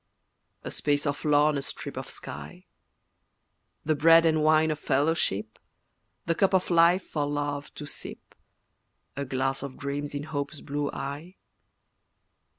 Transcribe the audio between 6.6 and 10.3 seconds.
life for love to sip, A glass of dreams in